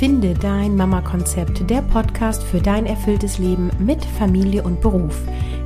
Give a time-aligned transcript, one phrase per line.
[0.00, 5.14] Finde dein Mama-Konzept, der Podcast für dein erfülltes Leben mit Familie und Beruf.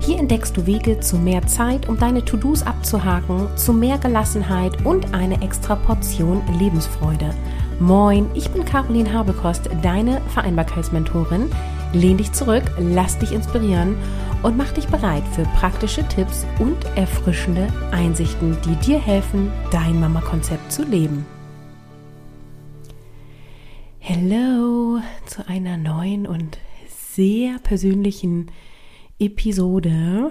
[0.00, 5.15] Hier entdeckst du Wege zu mehr Zeit, um deine To-Dos abzuhaken, zu mehr Gelassenheit und
[5.15, 7.33] eine extra Portion Lebensfreude.
[7.79, 11.48] Moin, ich bin Caroline Habekost, deine Vereinbarkeitsmentorin.
[11.93, 13.95] Lehn dich zurück, lass dich inspirieren
[14.43, 20.73] und mach dich bereit für praktische Tipps und erfrischende Einsichten, die dir helfen, dein Mama-Konzept
[20.73, 21.25] zu leben.
[24.07, 26.58] Hello zu einer neuen und
[26.89, 28.50] sehr persönlichen
[29.18, 30.30] Episode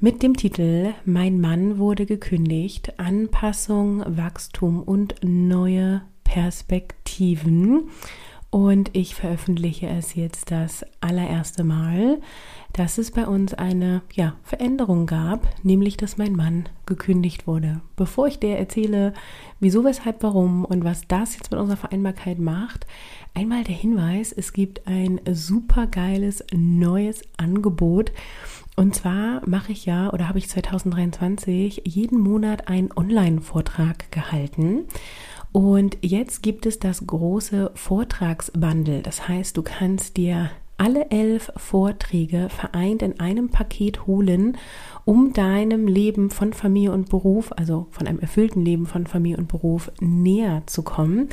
[0.00, 7.88] mit dem Titel Mein Mann wurde gekündigt, Anpassung, Wachstum und neue Perspektiven.
[8.50, 12.20] Und ich veröffentliche es jetzt das allererste Mal,
[12.72, 17.80] dass es bei uns eine ja, Veränderung gab, nämlich dass mein Mann gekündigt wurde.
[17.96, 19.14] Bevor ich dir erzähle,
[19.60, 22.86] wieso, weshalb, warum und was das jetzt mit unserer Vereinbarkeit macht,
[23.34, 28.12] einmal der Hinweis, es gibt ein super geiles neues Angebot.
[28.76, 34.84] Und zwar mache ich ja oder habe ich 2023 jeden Monat einen Online-Vortrag gehalten.
[35.50, 39.02] Und jetzt gibt es das große Vortragsbundle.
[39.02, 44.56] Das heißt, du kannst dir alle elf Vorträge vereint in einem Paket holen,
[45.04, 49.48] um deinem Leben von Familie und Beruf, also von einem erfüllten Leben von Familie und
[49.48, 51.28] Beruf näher zu kommen.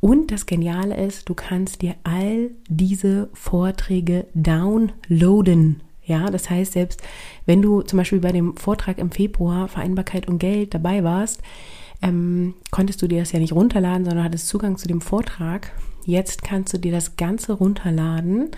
[0.00, 5.82] Und das Geniale ist, du kannst dir all diese Vorträge downloaden.
[6.04, 7.02] Ja, das heißt, selbst
[7.46, 11.40] wenn du zum Beispiel bei dem Vortrag im Februar Vereinbarkeit und Geld dabei warst,
[12.02, 15.72] ähm, konntest du dir das ja nicht runterladen, sondern hattest Zugang zu dem Vortrag.
[16.04, 18.50] Jetzt kannst du dir das Ganze runterladen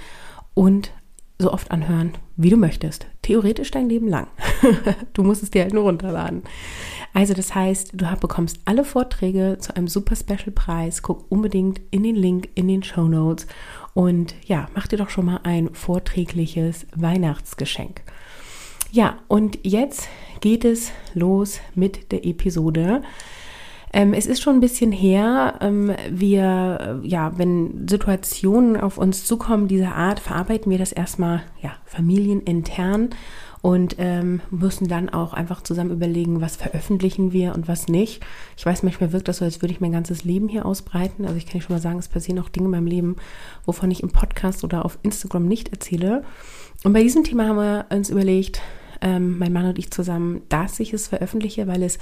[0.55, 0.93] und
[1.39, 3.07] so oft anhören, wie du möchtest.
[3.23, 4.29] Theoretisch dein Leben lang.
[5.13, 6.43] du musst es dir halt nur runterladen.
[7.15, 11.03] Also das heißt, du bekommst alle Vorträge zu einem super Special Preis.
[11.03, 13.47] Guck unbedingt in den Link in den Show Notes
[13.95, 18.03] und ja, mach dir doch schon mal ein vorträgliches Weihnachtsgeschenk.
[18.91, 20.09] Ja, und jetzt
[20.41, 23.03] geht es los mit der Episode.
[23.93, 25.59] Ähm, es ist schon ein bisschen her.
[25.61, 31.73] Ähm, wir, ja, wenn Situationen auf uns zukommen dieser Art, verarbeiten wir das erstmal, ja,
[31.85, 33.11] familienintern
[33.63, 38.21] und ähm, müssen dann auch einfach zusammen überlegen, was veröffentlichen wir und was nicht.
[38.57, 41.25] Ich weiß, manchmal wirkt das so, als würde ich mein ganzes Leben hier ausbreiten.
[41.25, 43.17] Also ich kann schon mal sagen, es passieren auch Dinge in meinem Leben,
[43.65, 46.25] wovon ich im Podcast oder auf Instagram nicht erzähle.
[46.83, 48.61] Und bei diesem Thema haben wir uns überlegt,
[49.03, 51.99] ähm, mein Mann und ich zusammen, dass ich es veröffentliche, weil es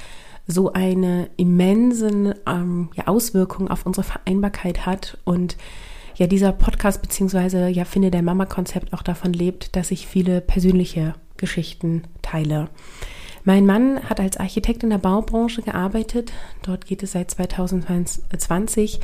[0.47, 5.57] so eine immense ähm, ja, Auswirkung auf unsere Vereinbarkeit hat und
[6.17, 10.41] ja dieser Podcast beziehungsweise ja finde der Mama Konzept auch davon lebt, dass ich viele
[10.41, 12.69] persönliche Geschichten teile.
[13.45, 16.33] Mein Mann hat als Architekt in der Baubranche gearbeitet.
[16.63, 19.01] Dort geht es seit 2020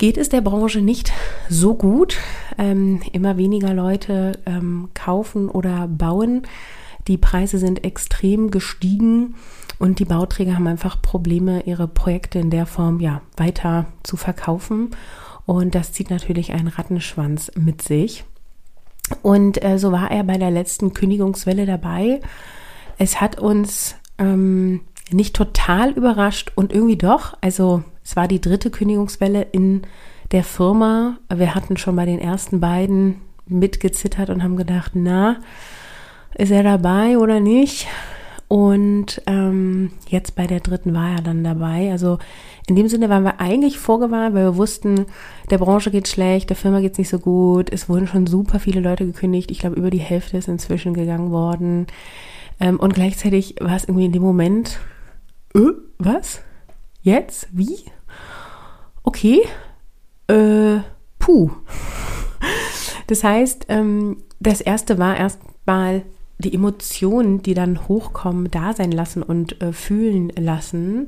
[0.00, 1.12] geht es der Branche nicht
[1.50, 2.16] so gut.
[2.56, 6.42] Ähm, immer weniger Leute ähm, kaufen oder bauen.
[7.08, 9.34] Die Preise sind extrem gestiegen
[9.78, 14.90] und die Bauträger haben einfach Probleme, ihre Projekte in der Form ja weiter zu verkaufen.
[15.46, 18.24] Und das zieht natürlich einen Rattenschwanz mit sich.
[19.22, 22.20] Und äh, so war er bei der letzten Kündigungswelle dabei.
[22.98, 27.36] Es hat uns ähm, nicht total überrascht und irgendwie doch.
[27.40, 29.82] Also es war die dritte Kündigungswelle in
[30.32, 31.18] der Firma.
[31.34, 35.40] Wir hatten schon bei den ersten beiden mitgezittert und haben gedacht, na,
[36.40, 37.86] ist er dabei oder nicht?
[38.48, 41.92] Und ähm, jetzt bei der dritten war er dann dabei.
[41.92, 42.18] Also
[42.66, 45.06] in dem Sinne waren wir eigentlich vorgewarnt, weil wir wussten,
[45.50, 47.70] der Branche geht schlecht, der Firma geht es nicht so gut.
[47.70, 49.50] Es wurden schon super viele Leute gekündigt.
[49.50, 51.86] Ich glaube, über die Hälfte ist inzwischen gegangen worden.
[52.58, 54.78] Ähm, und gleichzeitig war es irgendwie in dem Moment,
[55.54, 55.60] äh,
[55.98, 56.40] was?
[57.02, 57.48] Jetzt?
[57.52, 57.84] Wie?
[59.02, 59.42] Okay.
[60.26, 60.78] Äh,
[61.18, 61.50] puh.
[63.06, 66.04] Das heißt, ähm, das erste war erstmal
[66.40, 71.06] die Emotionen, die dann hochkommen, da sein lassen und äh, fühlen lassen.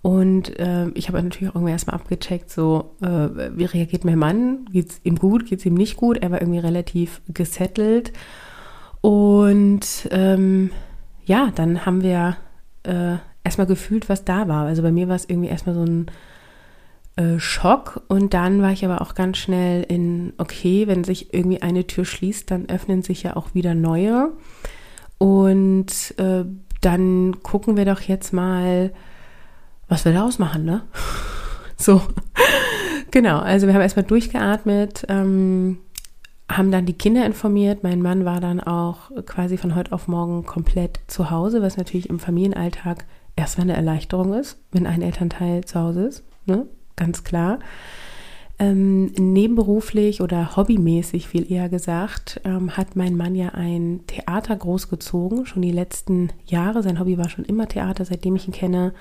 [0.00, 3.06] Und äh, ich habe natürlich auch erstmal abgecheckt, so, äh,
[3.56, 4.66] wie reagiert mein Mann?
[4.72, 5.46] Geht es ihm gut?
[5.46, 6.18] Geht es ihm nicht gut?
[6.18, 8.12] Er war irgendwie relativ gesettelt.
[9.00, 10.70] Und ähm,
[11.24, 12.36] ja, dann haben wir
[12.84, 14.66] äh, erstmal gefühlt, was da war.
[14.66, 16.06] Also bei mir war es irgendwie erstmal so ein
[17.18, 21.60] äh, Schock und dann war ich aber auch ganz schnell in, okay, wenn sich irgendwie
[21.60, 24.30] eine Tür schließt, dann öffnen sich ja auch wieder neue.
[25.18, 26.44] Und äh,
[26.80, 28.92] dann gucken wir doch jetzt mal,
[29.88, 30.82] was wir daraus machen, ne?
[31.76, 32.00] so.
[33.10, 35.78] genau, also wir haben erstmal durchgeatmet, ähm,
[36.48, 37.82] haben dann die Kinder informiert.
[37.82, 42.08] Mein Mann war dann auch quasi von heute auf morgen komplett zu Hause, was natürlich
[42.08, 46.22] im Familienalltag erstmal eine Erleichterung ist, wenn ein Elternteil zu Hause ist.
[46.46, 46.68] Ne?
[46.98, 47.58] Ganz klar.
[48.60, 55.46] Ähm, nebenberuflich oder hobbymäßig, viel eher gesagt, ähm, hat mein Mann ja ein Theater großgezogen,
[55.46, 56.82] schon die letzten Jahre.
[56.82, 58.94] Sein Hobby war schon immer Theater, seitdem ich ihn kenne.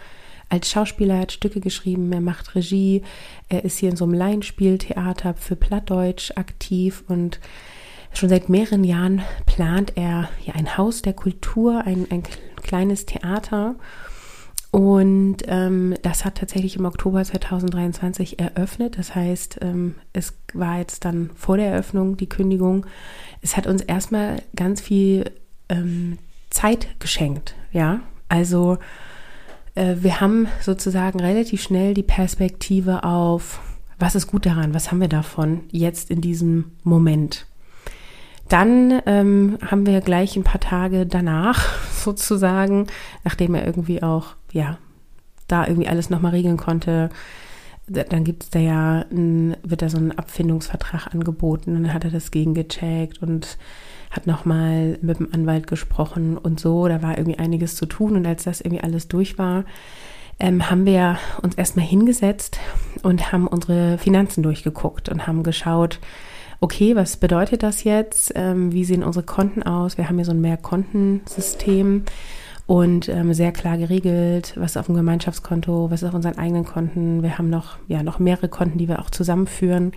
[0.49, 3.01] Als Schauspieler er hat Stücke geschrieben, er macht Regie,
[3.49, 7.39] er ist hier in so einem Laienspieltheater für Plattdeutsch aktiv und
[8.13, 12.23] schon seit mehreren Jahren plant er ja ein Haus der Kultur, ein, ein
[12.61, 13.75] kleines Theater
[14.71, 18.97] und ähm, das hat tatsächlich im Oktober 2023 eröffnet.
[18.97, 22.85] Das heißt, ähm, es war jetzt dann vor der Eröffnung die Kündigung.
[23.41, 25.31] Es hat uns erstmal ganz viel
[25.69, 26.17] ähm,
[26.49, 27.55] Zeit geschenkt.
[27.71, 28.77] Ja, also
[29.75, 33.61] äh, wir haben sozusagen relativ schnell die Perspektive auf,
[33.99, 37.47] was ist gut daran, was haben wir davon jetzt in diesem Moment.
[38.49, 42.87] Dann ähm, haben wir gleich ein paar Tage danach sozusagen,
[43.23, 44.77] nachdem er irgendwie auch, ja,
[45.47, 47.09] da irgendwie alles nochmal regeln konnte,
[47.87, 52.03] dann gibt es da ja, ein, wird da so ein Abfindungsvertrag angeboten und dann hat
[52.03, 53.57] er das gegengecheckt und
[54.11, 56.87] hat nochmal mit dem Anwalt gesprochen und so.
[56.87, 59.63] Da war irgendwie einiges zu tun und als das irgendwie alles durch war,
[60.39, 62.59] ähm, haben wir uns erstmal hingesetzt
[63.03, 65.99] und haben unsere Finanzen durchgeguckt und haben geschaut,
[66.59, 68.31] okay, was bedeutet das jetzt?
[68.35, 69.97] Ähm, wie sehen unsere Konten aus?
[69.97, 72.03] Wir haben hier so ein Mehrkontensystem
[72.65, 77.23] und ähm, sehr klar geregelt, was auf dem Gemeinschaftskonto, was auf unseren eigenen Konten.
[77.23, 79.93] Wir haben noch, ja, noch mehrere Konten, die wir auch zusammenführen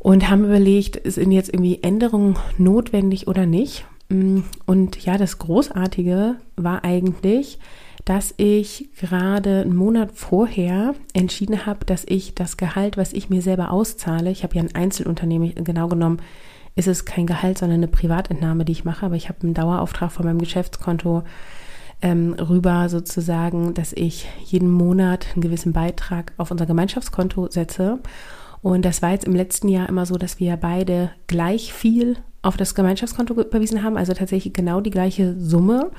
[0.00, 3.84] und haben überlegt, sind jetzt irgendwie Änderungen notwendig oder nicht?
[4.08, 7.58] Mm, und ja, das Großartige war eigentlich,
[8.04, 13.42] dass ich gerade einen Monat vorher entschieden habe, dass ich das Gehalt, was ich mir
[13.42, 16.20] selber auszahle, ich habe ja ein Einzelunternehmen, genau genommen
[16.76, 20.12] ist es kein Gehalt, sondern eine Privatentnahme, die ich mache, aber ich habe einen Dauerauftrag
[20.12, 21.24] von meinem Geschäftskonto
[22.02, 27.98] ähm, rüber sozusagen, dass ich jeden Monat einen gewissen Beitrag auf unser Gemeinschaftskonto setze.
[28.62, 32.56] Und das war jetzt im letzten Jahr immer so, dass wir beide gleich viel auf
[32.56, 35.90] das Gemeinschaftskonto überwiesen haben, also tatsächlich genau die gleiche Summe.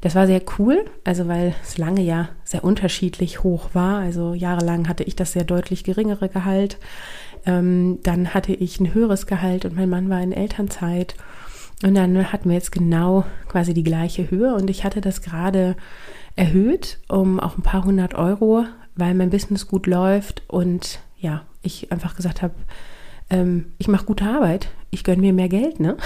[0.00, 3.98] Das war sehr cool, also weil es lange ja sehr unterschiedlich hoch war.
[3.98, 6.78] Also jahrelang hatte ich das sehr deutlich geringere Gehalt.
[7.44, 11.14] Ähm, dann hatte ich ein höheres Gehalt und mein Mann war in Elternzeit.
[11.82, 15.76] Und dann hatten wir jetzt genau quasi die gleiche Höhe und ich hatte das gerade
[16.36, 18.64] erhöht um auch ein paar hundert Euro,
[18.94, 22.54] weil mein Business gut läuft und ja, ich einfach gesagt habe,
[23.28, 25.96] ähm, ich mache gute Arbeit, ich gönne mir mehr Geld, ne?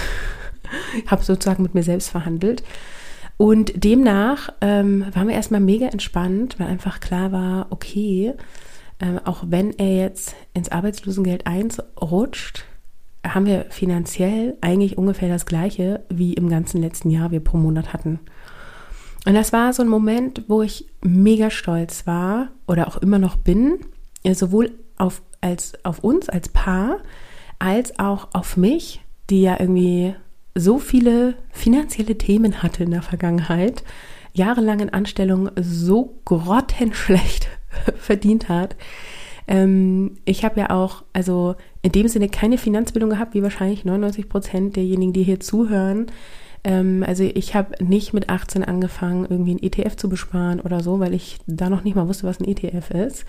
[1.07, 2.63] habe sozusagen mit mir selbst verhandelt
[3.37, 8.33] und demnach ähm, waren wir erstmal mega entspannt, weil einfach klar war, okay,
[8.99, 12.63] äh, auch wenn er jetzt ins Arbeitslosengeld 1 rutscht,
[13.25, 17.91] haben wir finanziell eigentlich ungefähr das gleiche, wie im ganzen letzten Jahr wir pro Monat
[17.91, 18.19] hatten.
[19.25, 23.35] Und das war so ein Moment, wo ich mega stolz war oder auch immer noch
[23.35, 23.79] bin,
[24.23, 26.99] sowohl auf, als, auf uns als Paar,
[27.57, 30.15] als auch auf mich, die ja irgendwie
[30.55, 33.83] so viele finanzielle Themen hatte in der Vergangenheit,
[34.33, 37.49] jahrelang in Anstellung so grottenschlecht
[37.97, 38.75] verdient hat.
[39.47, 44.29] Ähm, ich habe ja auch, also in dem Sinne keine Finanzbildung gehabt, wie wahrscheinlich 99
[44.29, 46.07] Prozent derjenigen, die hier zuhören.
[46.63, 50.99] Ähm, also ich habe nicht mit 18 angefangen, irgendwie ein ETF zu besparen oder so,
[50.99, 53.25] weil ich da noch nicht mal wusste, was ein ETF ist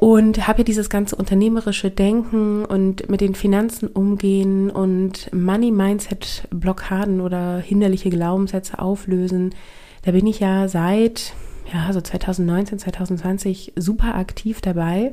[0.00, 6.46] und habe ja dieses ganze unternehmerische Denken und mit den Finanzen umgehen und Money Mindset
[6.50, 9.54] Blockaden oder hinderliche Glaubenssätze auflösen.
[10.02, 11.32] Da bin ich ja seit
[11.72, 15.12] ja so 2019, 2020 super aktiv dabei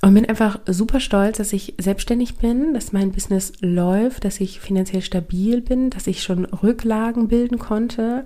[0.00, 4.60] und bin einfach super stolz, dass ich selbstständig bin, dass mein Business läuft, dass ich
[4.60, 8.24] finanziell stabil bin, dass ich schon Rücklagen bilden konnte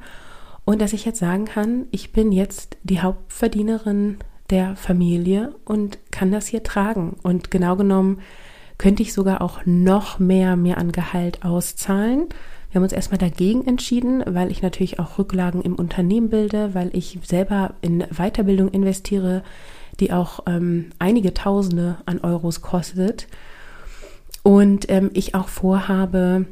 [0.65, 4.19] und dass ich jetzt sagen kann, ich bin jetzt die Hauptverdienerin
[4.51, 7.17] der Familie und kann das hier tragen.
[7.23, 8.21] Und genau genommen
[8.79, 12.29] könnte ich sogar auch noch mehr mir an Gehalt auszahlen.
[12.71, 16.91] Wir haben uns erstmal dagegen entschieden, weil ich natürlich auch Rücklagen im Unternehmen bilde, weil
[16.93, 19.43] ich selber in Weiterbildung investiere,
[20.01, 23.27] die auch ähm, einige Tausende an Euros kostet.
[24.43, 26.47] Und ähm, ich auch vorhabe,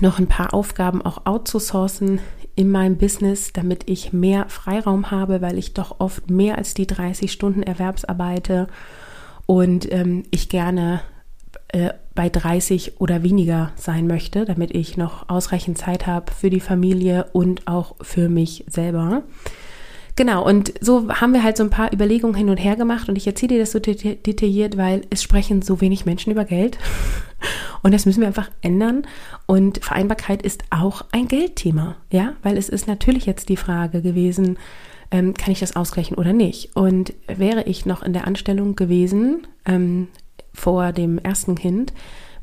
[0.00, 2.20] noch ein paar Aufgaben auch outzusourcen
[2.60, 6.86] in meinem Business, damit ich mehr Freiraum habe, weil ich doch oft mehr als die
[6.86, 8.66] 30 Stunden Erwerbsarbeite
[9.46, 11.00] und ähm, ich gerne
[11.68, 16.60] äh, bei 30 oder weniger sein möchte, damit ich noch ausreichend Zeit habe für die
[16.60, 19.22] Familie und auch für mich selber.
[20.20, 23.16] Genau, und so haben wir halt so ein paar Überlegungen hin und her gemacht und
[23.16, 26.76] ich erzähle dir das so detailliert, weil es sprechen so wenig Menschen über Geld.
[27.82, 29.06] Und das müssen wir einfach ändern.
[29.46, 34.58] Und Vereinbarkeit ist auch ein Geldthema, ja, weil es ist natürlich jetzt die Frage gewesen,
[35.10, 36.76] ähm, kann ich das ausgleichen oder nicht?
[36.76, 40.08] Und wäre ich noch in der Anstellung gewesen ähm,
[40.52, 41.94] vor dem ersten Kind,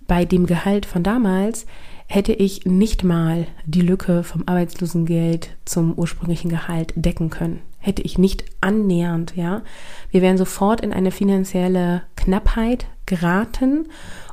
[0.07, 1.67] bei dem Gehalt von damals,
[2.08, 7.62] hätte ich nicht mal die Lücke vom Arbeitslosengeld zum ursprünglichen Gehalt decken können.
[7.80, 9.62] Hätte ich nicht annähernd, ja.
[10.10, 13.88] Wir wären sofort in eine finanzielle Knappheit geraten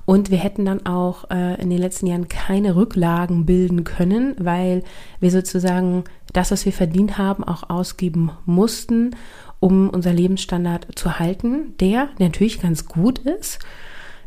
[0.06, 4.82] und wir hätten dann auch äh, in den letzten Jahren keine Rücklagen bilden können, weil
[5.20, 9.16] wir sozusagen das, was wir verdient haben, auch ausgeben mussten,
[9.60, 13.60] um unser Lebensstandard zu halten, der natürlich ganz gut ist,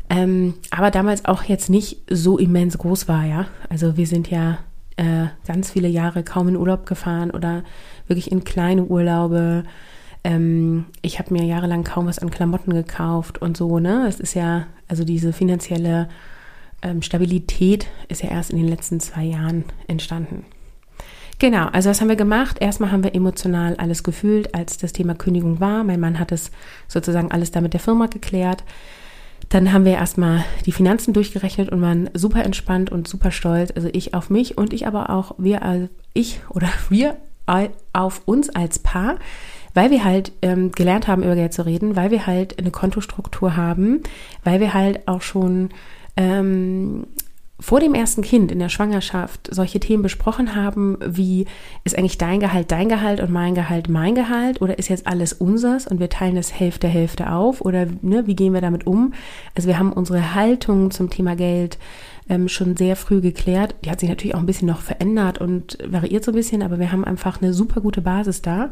[0.09, 3.47] ähm, aber damals auch jetzt nicht so immens groß war, ja.
[3.69, 4.59] Also wir sind ja
[4.95, 7.63] äh, ganz viele Jahre kaum in Urlaub gefahren oder
[8.07, 9.63] wirklich in kleine Urlaube.
[10.23, 14.05] Ähm, ich habe mir jahrelang kaum was an Klamotten gekauft und so, ne?
[14.07, 16.09] Es ist ja, also diese finanzielle
[16.81, 20.45] ähm, Stabilität ist ja erst in den letzten zwei Jahren entstanden.
[21.39, 22.57] Genau, also was haben wir gemacht?
[22.59, 25.83] Erstmal haben wir emotional alles gefühlt, als das Thema Kündigung war.
[25.83, 26.51] Mein Mann hat es
[26.87, 28.63] sozusagen alles da mit der Firma geklärt.
[29.49, 33.71] Dann haben wir erstmal die Finanzen durchgerechnet und waren super entspannt und super stolz.
[33.75, 37.17] Also ich auf mich und ich aber auch wir, also ich oder wir
[37.93, 39.15] auf uns als Paar,
[39.73, 43.55] weil wir halt ähm, gelernt haben, über Geld zu reden, weil wir halt eine Kontostruktur
[43.55, 44.01] haben,
[44.43, 45.69] weil wir halt auch schon
[46.17, 47.07] ähm,
[47.59, 51.45] vor dem ersten Kind in der Schwangerschaft solche Themen besprochen haben, wie
[51.83, 55.33] ist eigentlich dein Gehalt dein Gehalt und mein Gehalt mein Gehalt oder ist jetzt alles
[55.33, 59.13] unseres und wir teilen das Hälfte Hälfte auf oder ne, wie gehen wir damit um?
[59.55, 61.79] Also wir haben unsere Haltung zum Thema Geld
[62.29, 63.75] ähm, schon sehr früh geklärt.
[63.83, 66.77] Die hat sich natürlich auch ein bisschen noch verändert und variiert so ein bisschen, aber
[66.77, 68.69] wir haben einfach eine super gute Basis da,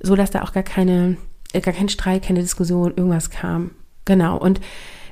[0.00, 1.16] so dass da auch gar keine,
[1.52, 3.72] äh, gar kein Streit, keine Diskussion, irgendwas kam.
[4.06, 4.60] Genau und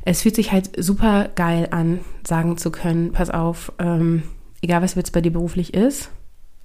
[0.04, 4.22] es fühlt sich halt super geil an, sagen zu können, pass auf, ähm,
[4.60, 6.10] egal was jetzt bei dir beruflich ist,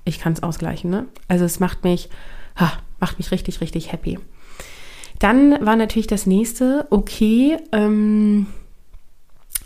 [0.05, 0.89] ich kann es ausgleichen.
[0.89, 1.05] Ne?
[1.27, 2.09] Also es macht mich,
[2.55, 4.17] ha, macht mich richtig, richtig happy.
[5.19, 8.47] Dann war natürlich das nächste, okay, ähm,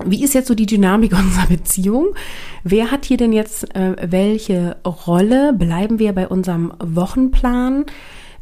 [0.03, 2.15] wie ist jetzt so die Dynamik unserer Beziehung?
[2.63, 5.53] Wer hat hier denn jetzt äh, welche Rolle?
[5.53, 7.85] Bleiben wir bei unserem Wochenplan?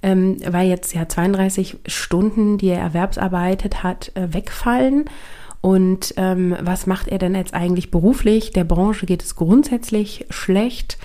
[0.02, 5.06] Ähm, weil jetzt ja 32 Stunden, die er erwerbsarbeitet hat, äh, wegfallen.
[5.62, 8.52] Und ähm, was macht er denn jetzt eigentlich beruflich?
[8.52, 10.98] Der Branche geht es grundsätzlich schlecht.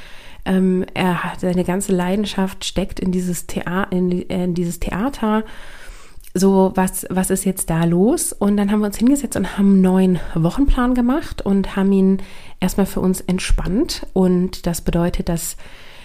[0.44, 5.44] Ähm, er hat seine ganze Leidenschaft steckt in dieses, Thea in, in dieses Theater.
[6.34, 8.32] So, was, was ist jetzt da los?
[8.32, 12.22] Und dann haben wir uns hingesetzt und haben einen neuen Wochenplan gemacht und haben ihn
[12.60, 14.06] erstmal für uns entspannt.
[14.12, 15.56] Und das bedeutet, dass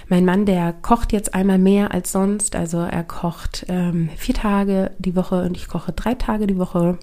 [0.09, 2.55] mein Mann, der kocht jetzt einmal mehr als sonst.
[2.55, 6.97] Also er kocht ähm, vier Tage die Woche und ich koche drei Tage die Woche.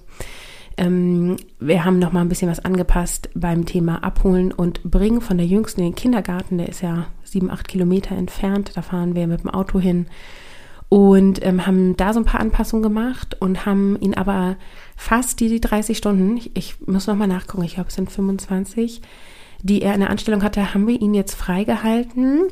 [0.75, 5.37] Ähm, wir haben noch mal ein bisschen was angepasst beim Thema Abholen und Bringen von
[5.37, 6.57] der Jüngsten in den Kindergarten.
[6.57, 8.71] Der ist ja sieben, acht Kilometer entfernt.
[8.75, 10.07] Da fahren wir mit dem Auto hin
[10.89, 14.57] und ähm, haben da so ein paar Anpassungen gemacht und haben ihn aber
[14.95, 18.11] fast die, die 30 Stunden, ich, ich muss noch mal nachgucken, ich glaube es sind
[18.11, 19.01] 25,
[19.63, 22.43] die er in der Anstellung hatte, haben wir ihn jetzt freigehalten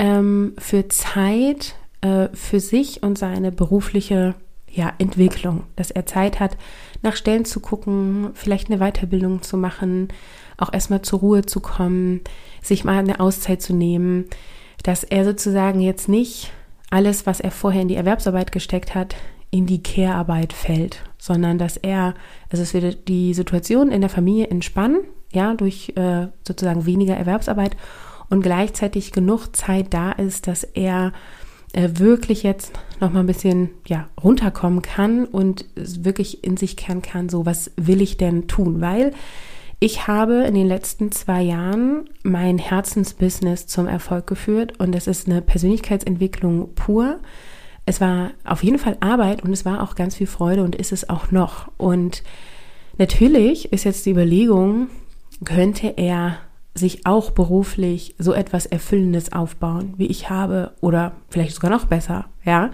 [0.00, 4.34] ähm, für Zeit äh, für sich und seine berufliche
[4.72, 6.56] ja, Entwicklung, dass er Zeit hat,
[7.02, 10.08] nach Stellen zu gucken, vielleicht eine Weiterbildung zu machen,
[10.56, 12.22] auch erstmal zur Ruhe zu kommen,
[12.62, 14.26] sich mal eine Auszeit zu nehmen,
[14.82, 16.52] dass er sozusagen jetzt nicht
[16.90, 19.14] alles, was er vorher in die Erwerbsarbeit gesteckt hat,
[19.50, 22.14] in die Care-Arbeit fällt, sondern dass er,
[22.50, 25.00] also es wird die Situation in der Familie entspannen,
[25.32, 27.76] ja, durch äh, sozusagen weniger Erwerbsarbeit
[28.30, 31.12] und gleichzeitig genug Zeit da ist, dass er
[31.72, 37.02] äh, wirklich jetzt noch mal ein bisschen ja runterkommen kann und wirklich in sich kehren
[37.02, 39.12] kann, so was will ich denn tun, weil
[39.82, 45.26] ich habe in den letzten zwei Jahren mein Herzensbusiness zum Erfolg geführt und es ist
[45.26, 47.18] eine Persönlichkeitsentwicklung pur.
[47.86, 50.92] Es war auf jeden Fall Arbeit und es war auch ganz viel Freude und ist
[50.92, 51.70] es auch noch.
[51.78, 52.22] Und
[52.98, 54.88] natürlich ist jetzt die Überlegung,
[55.46, 56.36] könnte er
[56.74, 62.26] sich auch beruflich so etwas Erfüllendes aufbauen, wie ich habe, oder vielleicht sogar noch besser,
[62.44, 62.70] ja.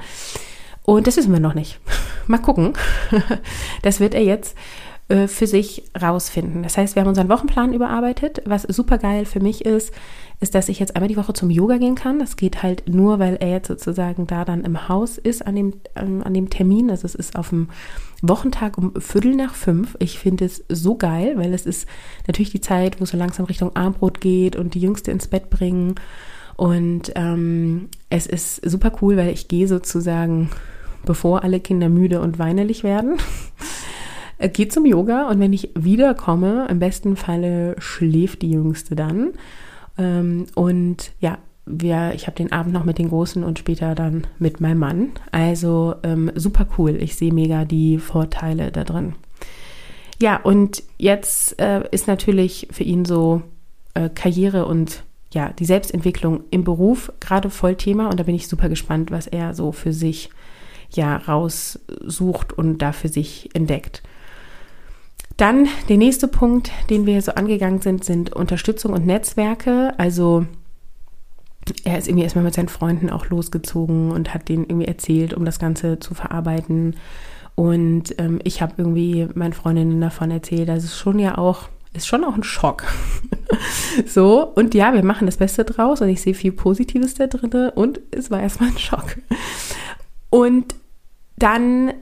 [0.84, 1.80] Und das wissen wir noch nicht.
[2.26, 2.74] Mal gucken.
[3.82, 4.56] Das wird er jetzt
[5.08, 6.64] äh, für sich rausfinden.
[6.64, 8.42] Das heißt, wir haben unseren Wochenplan überarbeitet.
[8.44, 9.92] Was super geil für mich ist,
[10.40, 12.18] ist, dass ich jetzt einmal die Woche zum Yoga gehen kann.
[12.18, 15.74] Das geht halt nur, weil er jetzt sozusagen da dann im Haus ist an dem,
[15.94, 16.90] an dem Termin.
[16.90, 17.68] Also es ist auf dem
[18.20, 19.96] Wochentag um Viertel nach fünf.
[20.00, 21.86] Ich finde es so geil, weil es ist
[22.26, 25.50] natürlich die Zeit, wo es so langsam Richtung Armbrot geht und die Jüngste ins Bett
[25.50, 25.94] bringen.
[26.56, 30.50] Und ähm, es ist super cool, weil ich gehe sozusagen,
[31.04, 33.18] bevor alle Kinder müde und weinerlich werden.
[34.38, 39.32] Äh, geht zum Yoga und wenn ich wiederkomme, im besten Falle schläft die Jüngste dann.
[39.98, 44.26] Ähm, und ja, wir, ich habe den Abend noch mit den Großen und später dann
[44.38, 45.10] mit meinem Mann.
[45.32, 46.96] Also ähm, super cool.
[47.00, 49.14] Ich sehe mega die Vorteile da drin.
[50.20, 53.42] Ja, und jetzt äh, ist natürlich für ihn so
[53.94, 55.02] äh, Karriere und
[55.32, 59.26] ja, die Selbstentwicklung im Beruf gerade voll Thema und da bin ich super gespannt, was
[59.26, 60.30] er so für sich
[60.90, 64.02] ja raussucht und da für sich entdeckt.
[65.36, 69.92] Dann der nächste Punkt, den wir so angegangen sind, sind Unterstützung und Netzwerke.
[69.98, 70.46] Also
[71.84, 75.44] er ist irgendwie erstmal mit seinen Freunden auch losgezogen und hat denen irgendwie erzählt, um
[75.44, 76.96] das Ganze zu verarbeiten.
[77.54, 82.06] Und ähm, ich habe irgendwie meinen Freundinnen davon erzählt, dass es schon ja auch, ist
[82.06, 82.84] schon auch ein Schock.
[84.06, 87.70] so, und ja, wir machen das Beste draus und ich sehe viel Positives da drin
[87.74, 89.16] und es war erstmal ein Schock.
[90.30, 90.74] Und
[91.38, 91.92] dann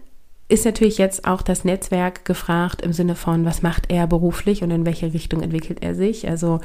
[0.55, 4.71] ist natürlich jetzt auch das Netzwerk gefragt im Sinne von, was macht er beruflich und
[4.71, 6.29] in welche Richtung entwickelt er sich.
[6.29, 6.61] Also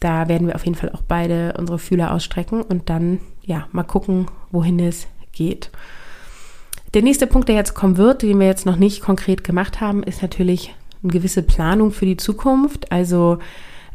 [0.00, 3.84] da werden wir auf jeden Fall auch beide unsere Fühler ausstrecken und dann ja mal
[3.84, 5.70] gucken, wohin es geht.
[6.92, 10.02] Der nächste Punkt, der jetzt kommen wird, den wir jetzt noch nicht konkret gemacht haben,
[10.02, 12.90] ist natürlich eine gewisse Planung für die Zukunft.
[12.90, 13.38] Also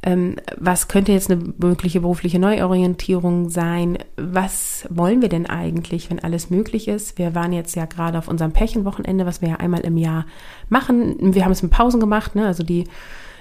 [0.05, 3.97] ähm, was könnte jetzt eine mögliche berufliche Neuorientierung sein?
[4.17, 7.17] Was wollen wir denn eigentlich, wenn alles möglich ist?
[7.17, 10.27] Wir waren jetzt ja gerade auf unserem Pärchenwochenende, was wir ja einmal im Jahr
[10.69, 11.33] machen.
[11.33, 12.45] Wir haben es mit Pausen gemacht, ne?
[12.45, 12.83] Also die,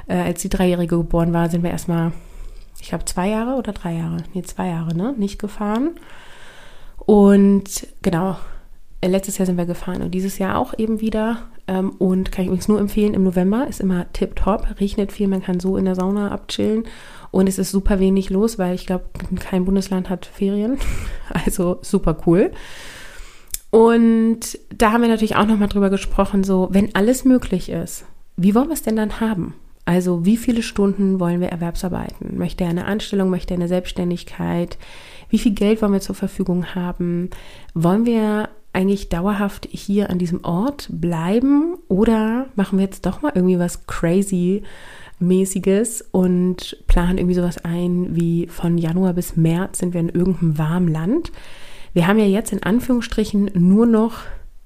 [0.09, 2.13] äh, als die Dreijährige geboren war, sind wir erstmal,
[2.81, 5.15] ich glaube, zwei Jahre oder drei Jahre, nee, zwei Jahre, ne?
[5.19, 5.91] Nicht gefahren.
[6.97, 8.39] Und genau,
[9.05, 11.43] letztes Jahr sind wir gefahren und dieses Jahr auch eben wieder.
[11.67, 15.43] Ähm, und kann ich übrigens nur empfehlen, im November ist immer tipptopp, regnet viel, man
[15.43, 16.85] kann so in der Sauna abchillen.
[17.31, 19.07] Und es ist super wenig los, weil ich glaube,
[19.41, 20.79] kein Bundesland hat Ferien.
[21.33, 22.53] Also super cool.
[23.71, 28.05] Und da haben wir natürlich auch nochmal drüber gesprochen, so, wenn alles möglich ist,
[28.37, 29.55] wie wollen wir es denn dann haben?
[29.87, 32.39] Also wie viele Stunden wollen wir Erwerbsarbeiten?
[32.39, 34.79] Möchte er eine Anstellung, möchte er eine Selbstständigkeit?
[35.29, 37.31] Wie viel Geld wollen wir zur Verfügung haben?
[37.75, 43.33] Wollen wir eigentlich dauerhaft hier an diesem Ort bleiben oder machen wir jetzt doch mal
[43.35, 44.63] irgendwie was crazy
[45.19, 50.59] mäßiges und planen irgendwie sowas ein wie von Januar bis März sind wir in irgendeinem
[50.59, 51.33] warmen Land.
[51.93, 54.19] Wir haben ja jetzt in Anführungsstrichen nur noch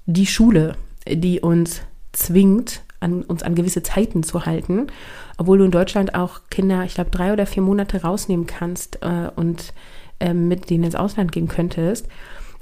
[0.05, 0.75] die Schule,
[1.07, 1.81] die uns
[2.11, 4.87] zwingt, an, uns an gewisse Zeiten zu halten,
[5.37, 9.29] obwohl du in Deutschland auch Kinder, ich glaube, drei oder vier Monate rausnehmen kannst äh,
[9.35, 9.73] und
[10.19, 12.07] äh, mit denen ins Ausland gehen könntest.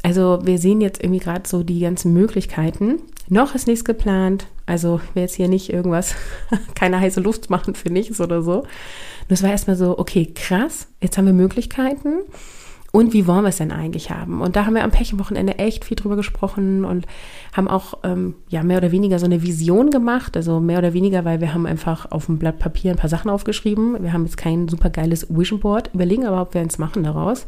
[0.04, 3.00] Also wir sehen jetzt irgendwie gerade so die ganzen Möglichkeiten.
[3.30, 4.48] Noch ist nichts geplant.
[4.66, 6.16] Also ich will jetzt hier nicht irgendwas,
[6.76, 8.60] keine heiße Luft machen für nichts oder so.
[8.62, 8.68] Und
[9.30, 12.20] es war erstmal so, okay, krass, jetzt haben wir Möglichkeiten.
[12.94, 14.42] Und wie wollen wir es denn eigentlich haben?
[14.42, 17.06] Und da haben wir am Pärchenwochenende echt viel drüber gesprochen und
[17.52, 20.38] haben auch ähm, ja mehr oder weniger so eine Vision gemacht.
[20.38, 23.30] Also mehr oder weniger, weil wir haben einfach auf dem Blatt Papier ein paar Sachen
[23.30, 24.02] aufgeschrieben.
[24.02, 27.46] Wir haben jetzt kein super geiles Vision Board, überlegen aber, ob wir eins machen daraus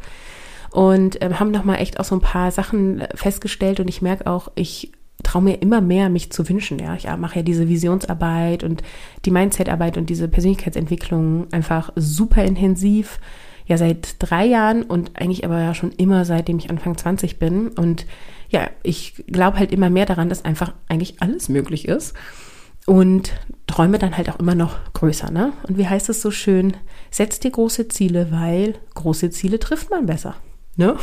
[0.72, 4.50] und äh, haben nochmal echt auch so ein paar Sachen festgestellt und ich merke auch,
[4.54, 6.78] ich traue mir immer mehr, mich zu wünschen.
[6.78, 8.82] Ja, ich mache ja diese Visionsarbeit und
[9.24, 13.20] die Mindsetarbeit und diese Persönlichkeitsentwicklung einfach super intensiv.
[13.66, 17.68] Ja, seit drei Jahren und eigentlich aber ja schon immer, seitdem ich Anfang 20 bin.
[17.68, 18.04] Und
[18.48, 22.14] ja, ich glaube halt immer mehr daran, dass einfach eigentlich alles möglich ist.
[22.86, 23.32] Und
[23.68, 25.52] träume dann halt auch immer noch größer, ne?
[25.68, 26.76] Und wie heißt es so schön?
[27.10, 30.34] Setz dir große Ziele, weil große Ziele trifft man besser.
[30.76, 30.96] Ne?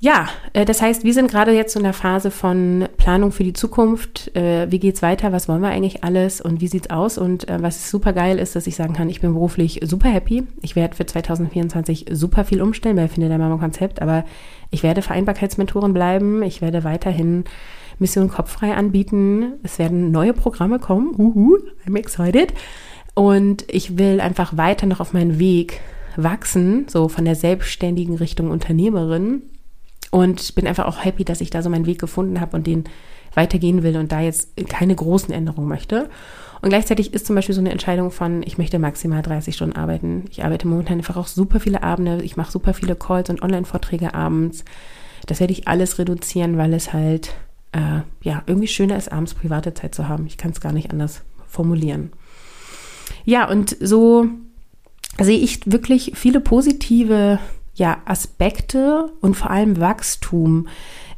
[0.00, 3.52] Ja, äh, das heißt, wir sind gerade jetzt in der Phase von Planung für die
[3.52, 4.34] Zukunft.
[4.36, 5.32] Äh, wie geht's weiter?
[5.32, 6.40] Was wollen wir eigentlich alles?
[6.40, 7.18] Und wie sieht's aus?
[7.18, 10.46] Und äh, was super geil ist, dass ich sagen kann, ich bin beruflich super happy.
[10.62, 14.24] Ich werde für 2024 super viel umstellen bei Finde der Mama Konzept, aber
[14.70, 16.44] ich werde Vereinbarkeitsmentorin bleiben.
[16.44, 17.42] Ich werde weiterhin
[17.98, 19.54] Mission Kopffrei anbieten.
[19.64, 21.12] Es werden neue Programme kommen.
[21.18, 22.54] Uhu, I'm excited.
[23.14, 25.80] Und ich will einfach weiter noch auf meinen Weg
[26.18, 29.42] wachsen, so von der selbstständigen Richtung Unternehmerin.
[30.10, 32.84] Und bin einfach auch happy, dass ich da so meinen Weg gefunden habe und den
[33.34, 36.08] weitergehen will und da jetzt keine großen Änderungen möchte.
[36.62, 40.24] Und gleichzeitig ist zum Beispiel so eine Entscheidung von, ich möchte maximal 30 Stunden arbeiten.
[40.30, 42.22] Ich arbeite momentan einfach auch super viele Abende.
[42.22, 44.64] Ich mache super viele Calls und Online-Vorträge abends.
[45.26, 47.34] Das werde ich alles reduzieren, weil es halt,
[47.72, 50.26] äh, ja, irgendwie schöner ist, abends private Zeit zu haben.
[50.26, 52.12] Ich kann es gar nicht anders formulieren.
[53.24, 54.26] Ja, und so
[55.20, 57.38] sehe ich wirklich viele positive
[57.74, 60.68] ja, Aspekte und vor allem Wachstum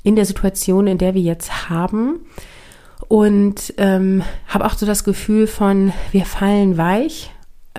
[0.03, 2.21] in der Situation, in der wir jetzt haben.
[3.09, 7.31] Und ähm, habe auch so das Gefühl von, wir fallen weich,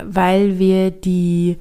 [0.04, 1.58] weil wir die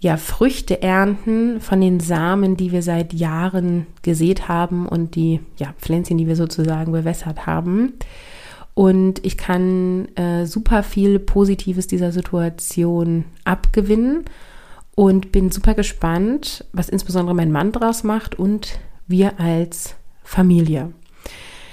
[0.00, 5.74] ja, Früchte ernten von den Samen, die wir seit Jahren gesät haben und die ja,
[5.78, 7.94] Pflänzchen, die wir sozusagen bewässert haben.
[8.78, 14.24] Und ich kann äh, super viel Positives dieser Situation abgewinnen.
[14.94, 20.92] und bin super gespannt, was insbesondere mein Mann draus macht und wir als Familie.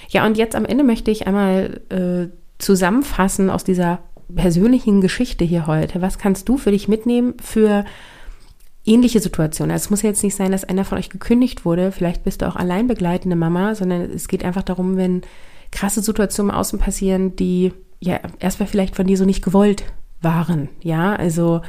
[0.10, 4.00] Ja, und jetzt am Ende möchte ich einmal äh, zusammenfassen aus dieser
[4.34, 6.02] persönlichen Geschichte hier heute.
[6.02, 7.86] Was kannst du für dich mitnehmen für
[8.84, 9.74] ähnliche Situationen?
[9.74, 11.92] Also es muss ja jetzt nicht sein, dass einer von euch gekündigt wurde.
[11.92, 15.22] Vielleicht bist du auch allein begleitende Mama, sondern es geht einfach darum, wenn
[15.76, 19.84] krasse Situationen Außen passieren, die ja erstmal vielleicht von dir so nicht gewollt
[20.22, 20.70] waren.
[20.82, 21.62] Ja, also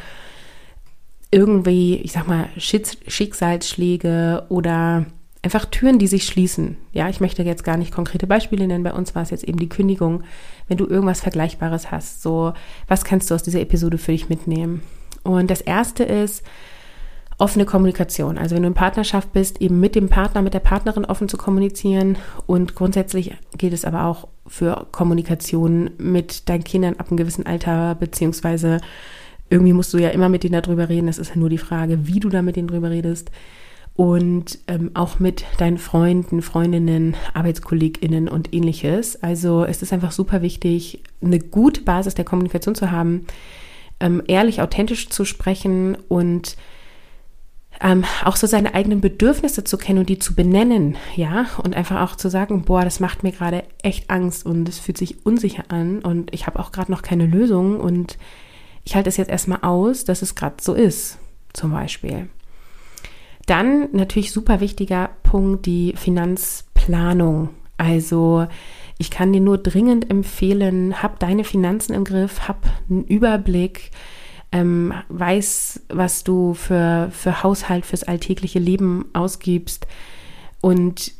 [1.31, 5.07] irgendwie, ich sag mal, Schicksalsschläge oder
[5.42, 6.77] einfach Türen, die sich schließen.
[6.92, 8.85] Ja, ich möchte jetzt gar nicht konkrete Beispiele nennen.
[8.85, 10.23] Bei uns war es jetzt eben die Kündigung.
[10.69, 12.53] Wenn du irgendwas Vergleichbares hast, so,
[12.88, 14.83] was kannst du aus dieser Episode für dich mitnehmen?
[15.23, 16.45] Und das erste ist,
[17.38, 18.38] offene Kommunikation.
[18.38, 21.37] Also wenn du in Partnerschaft bist, eben mit dem Partner, mit der Partnerin offen zu
[21.37, 22.16] kommunizieren.
[22.46, 27.94] Und grundsätzlich gilt es aber auch für Kommunikation mit deinen Kindern ab einem gewissen Alter,
[27.94, 28.81] beziehungsweise
[29.51, 31.07] irgendwie musst du ja immer mit denen darüber reden.
[31.07, 33.31] Das ist ja nur die Frage, wie du da mit denen drüber redest.
[33.94, 39.22] Und ähm, auch mit deinen Freunden, Freundinnen, ArbeitskollegInnen und ähnliches.
[39.22, 43.27] Also es ist einfach super wichtig, eine gute Basis der Kommunikation zu haben,
[44.01, 46.57] ähm, ehrlich, authentisch zu sprechen und
[47.81, 52.03] ähm, auch so seine eigenen Bedürfnisse zu kennen und die zu benennen, ja, und einfach
[52.03, 55.65] auch zu sagen, boah, das macht mir gerade echt Angst und es fühlt sich unsicher
[55.69, 58.19] an und ich habe auch gerade noch keine Lösung und
[58.85, 61.19] ich halte es jetzt erstmal aus, dass es gerade so ist,
[61.53, 62.29] zum Beispiel.
[63.47, 67.51] Dann natürlich super wichtiger Punkt, die Finanzplanung.
[67.77, 68.47] Also
[68.99, 73.91] ich kann dir nur dringend empfehlen, hab deine Finanzen im Griff, hab einen Überblick,
[74.53, 79.87] ähm, weiß, was du für, für Haushalt, fürs alltägliche Leben ausgibst
[80.61, 81.13] und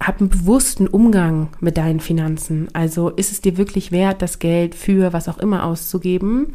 [0.00, 2.68] hab einen bewussten Umgang mit deinen Finanzen.
[2.72, 6.54] Also ist es dir wirklich wert, das Geld für was auch immer auszugeben?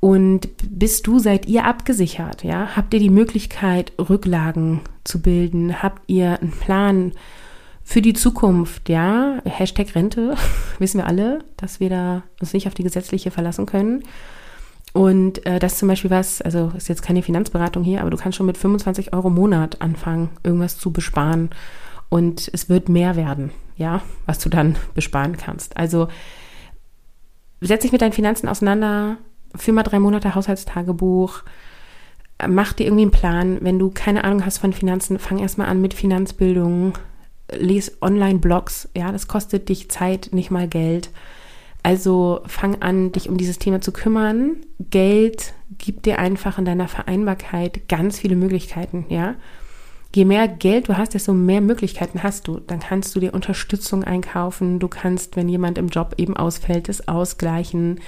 [0.00, 2.44] Und bist du, seid ihr abgesichert?
[2.44, 2.76] Ja?
[2.76, 5.82] Habt ihr die Möglichkeit, Rücklagen zu bilden?
[5.82, 7.12] Habt ihr einen Plan
[7.82, 8.88] für die Zukunft?
[8.88, 10.36] Ja, Hashtag Rente,
[10.78, 14.04] wissen wir alle, dass wir da uns nicht auf die gesetzliche verlassen können.
[14.98, 18.16] Und äh, das ist zum Beispiel was, also ist jetzt keine Finanzberatung hier, aber du
[18.16, 21.50] kannst schon mit 25 Euro im Monat anfangen, irgendwas zu besparen.
[22.08, 25.76] Und es wird mehr werden, ja, was du dann besparen kannst.
[25.76, 26.08] Also
[27.60, 29.18] setz dich mit deinen Finanzen auseinander,
[29.54, 31.44] führ mal drei Monate Haushaltstagebuch,
[32.48, 33.58] mach dir irgendwie einen Plan.
[33.60, 36.94] Wenn du keine Ahnung hast von Finanzen, fang erstmal an mit Finanzbildung,
[37.52, 41.10] les Online-Blogs, ja, das kostet dich Zeit, nicht mal Geld.
[41.82, 44.56] Also fang an, dich um dieses Thema zu kümmern.
[44.90, 49.34] Geld gibt dir einfach in deiner Vereinbarkeit ganz viele Möglichkeiten, ja.
[50.14, 52.60] Je mehr Geld du hast, desto mehr Möglichkeiten hast du.
[52.60, 54.78] Dann kannst du dir Unterstützung einkaufen.
[54.78, 58.00] Du kannst, wenn jemand im Job eben ausfällt, das ausgleichen.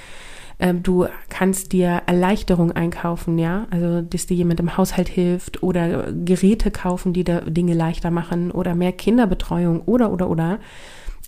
[0.59, 6.11] Ähm, du kannst dir Erleichterung einkaufen, ja, also dass dir jemand im Haushalt hilft oder
[6.11, 10.59] Geräte kaufen, die da Dinge leichter machen oder mehr Kinderbetreuung oder oder oder.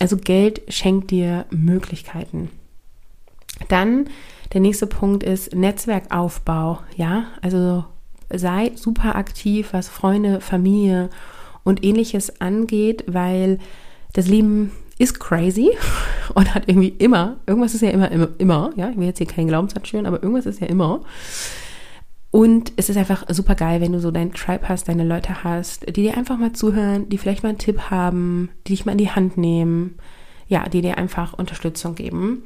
[0.03, 2.49] Also Geld schenkt dir Möglichkeiten.
[3.69, 4.09] Dann
[4.51, 7.85] der nächste Punkt ist Netzwerkaufbau, ja, also
[8.29, 11.09] sei super aktiv, was Freunde, Familie
[11.63, 13.59] und ähnliches angeht, weil
[14.11, 15.69] das Leben ist crazy
[16.33, 19.27] und hat irgendwie immer, irgendwas ist ja immer, immer, immer, ja, ich will jetzt hier
[19.27, 20.99] keinen Glaubenssatz schüren, aber irgendwas ist ja immer.
[22.33, 25.85] Und es ist einfach super geil, wenn du so deinen Tribe hast, deine Leute hast,
[25.85, 28.97] die dir einfach mal zuhören, die vielleicht mal einen Tipp haben, die dich mal in
[28.97, 29.99] die Hand nehmen,
[30.47, 32.41] ja, die dir einfach Unterstützung geben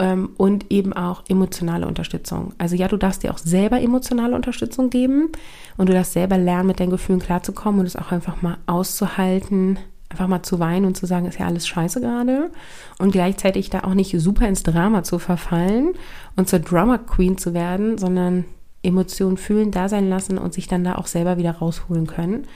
[0.00, 2.52] ähm, und eben auch emotionale Unterstützung.
[2.58, 5.28] Also ja, du darfst dir auch selber emotionale Unterstützung geben
[5.76, 9.78] und du darfst selber lernen, mit deinen Gefühlen klarzukommen und es auch einfach mal auszuhalten,
[10.08, 12.50] einfach mal zu weinen und zu sagen, ist ja alles scheiße gerade
[12.98, 15.92] und gleichzeitig da auch nicht super ins Drama zu verfallen
[16.34, 18.46] und zur Drama Queen zu werden, sondern
[18.82, 22.46] Emotionen fühlen, da sein lassen und sich dann da auch selber wieder rausholen können.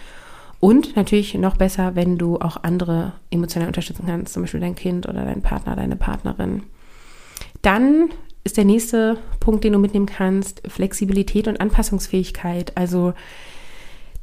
[0.59, 5.07] Und natürlich noch besser, wenn du auch andere emotionale Unterstützung kannst, zum Beispiel dein Kind
[5.07, 6.63] oder dein Partner, deine Partnerin.
[7.63, 8.11] Dann
[8.45, 12.77] ist der nächste Punkt, den du mitnehmen kannst, Flexibilität und Anpassungsfähigkeit.
[12.77, 13.13] Also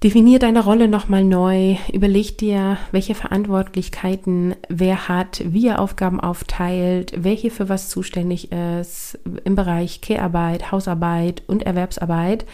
[0.04, 7.14] Definier deine Rolle nochmal neu, überleg dir, welche Verantwortlichkeiten wer hat, wie er Aufgaben aufteilt,
[7.24, 12.46] welche für was zuständig ist im Bereich Kehrarbeit, Hausarbeit und Erwerbsarbeit.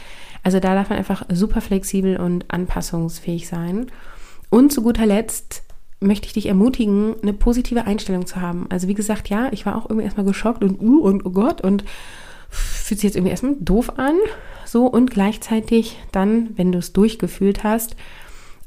[0.44, 3.88] Also da darf man einfach super flexibel und anpassungsfähig sein.
[4.52, 5.64] Und zu guter Letzt
[6.00, 8.68] möchte ich dich ermutigen, eine positive Einstellung zu haben.
[8.70, 11.62] Also wie gesagt, ja, ich war auch irgendwie erstmal geschockt und uh und oh Gott
[11.62, 11.84] und
[12.90, 14.16] fühlt sich jetzt irgendwie erstmal doof an,
[14.66, 17.96] so und gleichzeitig dann, wenn du es durchgefühlt hast,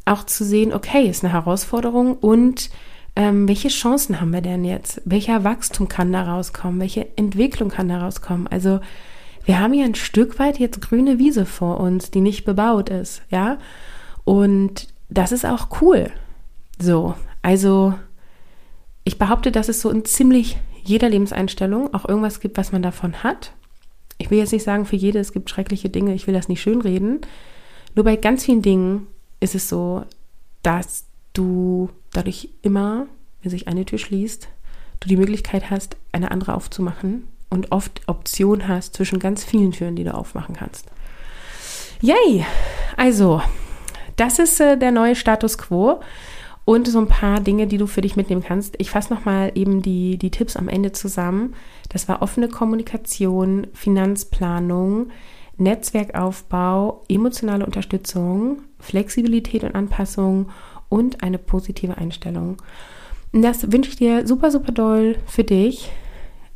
[0.04, 2.70] auch zu sehen, okay, ist eine Herausforderung und
[3.16, 5.02] ähm, welche Chancen haben wir denn jetzt?
[5.04, 6.80] Welcher Wachstum kann da rauskommen?
[6.80, 8.46] Welche Entwicklung kann da rauskommen?
[8.46, 8.78] Also
[9.44, 13.22] wir haben hier ein Stück weit jetzt grüne Wiese vor uns, die nicht bebaut ist,
[13.28, 13.58] ja.
[14.22, 16.10] Und das ist auch cool.
[16.80, 17.94] So, also
[19.02, 23.24] ich behaupte, dass es so in ziemlich jeder Lebenseinstellung auch irgendwas gibt, was man davon
[23.24, 23.52] hat.
[24.22, 26.62] Ich will jetzt nicht sagen, für jede, es gibt schreckliche Dinge, ich will das nicht
[26.62, 27.22] schönreden.
[27.96, 29.08] Nur bei ganz vielen Dingen
[29.40, 30.04] ist es so,
[30.62, 33.06] dass du dadurch immer,
[33.42, 34.48] wenn sich eine Tür schließt,
[35.00, 39.96] du die Möglichkeit hast, eine andere aufzumachen und oft Option hast zwischen ganz vielen Türen,
[39.96, 40.86] die du aufmachen kannst.
[42.00, 42.46] Yay!
[42.96, 43.42] Also,
[44.14, 46.00] das ist äh, der neue Status quo
[46.64, 48.76] und so ein paar Dinge, die du für dich mitnehmen kannst.
[48.78, 51.54] Ich fasse nochmal eben die, die Tipps am Ende zusammen.
[51.88, 55.08] Das war offene Kommunikation, Finanzplanung,
[55.56, 60.50] Netzwerkaufbau, emotionale Unterstützung, Flexibilität und Anpassung
[60.88, 62.58] und eine positive Einstellung.
[63.32, 65.90] Und das wünsche ich dir super, super doll für dich.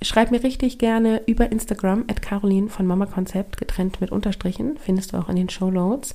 [0.02, 5.12] Schreib mir richtig gerne über Instagram at Caroline von Mama Konzept, getrennt mit Unterstrichen, findest
[5.12, 6.14] du auch in den Show Notes.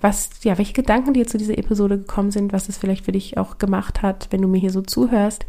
[0.00, 3.36] Was, ja, welche Gedanken dir zu dieser Episode gekommen sind, was es vielleicht für dich
[3.36, 5.44] auch gemacht hat, wenn du mir hier so zuhörst.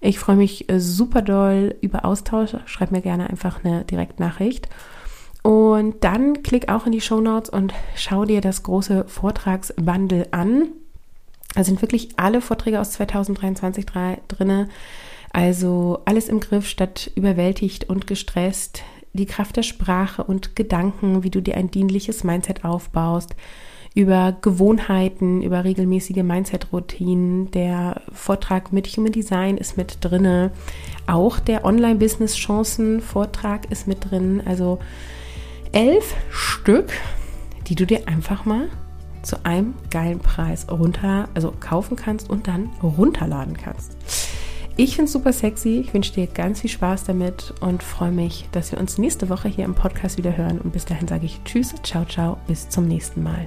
[0.00, 2.56] Ich freue mich äh, super doll über Austausch.
[2.66, 4.68] Schreib mir gerne einfach eine Direktnachricht.
[5.42, 10.68] Und dann klick auch in die Show Notes und schau dir das große Vortragsbundle an.
[11.54, 13.86] Da sind wirklich alle Vorträge aus 2023
[14.28, 14.68] drinne.
[15.32, 18.82] Also alles im Griff statt überwältigt und gestresst.
[19.14, 23.34] Die Kraft der Sprache und Gedanken, wie du dir ein dienliches Mindset aufbaust.
[23.94, 27.50] Über Gewohnheiten, über regelmäßige Mindset-Routinen.
[27.50, 30.50] Der Vortrag mit Human Design ist mit drinne.
[31.06, 34.40] Auch der Online-Business-Chancen-Vortrag ist mit drin.
[34.46, 34.78] Also
[35.72, 36.90] elf Stück,
[37.66, 38.70] die du dir einfach mal
[39.22, 43.96] zu einem geilen Preis runter, also kaufen kannst und dann runterladen kannst.
[44.76, 45.80] Ich finde es super sexy.
[45.80, 49.48] Ich wünsche dir ganz viel Spaß damit und freue mich, dass wir uns nächste Woche
[49.48, 50.60] hier im Podcast wieder hören.
[50.60, 53.46] Und bis dahin sage ich Tschüss, ciao, ciao, bis zum nächsten Mal.